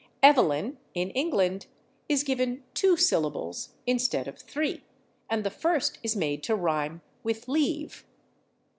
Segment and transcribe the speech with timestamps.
[0.23, 1.67] /Evelyn/, in England,
[2.09, 4.83] is given two syllables instead of three,
[5.29, 8.01] and the first is made to rhyme with /leave